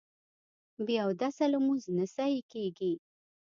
[0.85, 2.93] بې اودسه لمونځ نه صحیح کېږي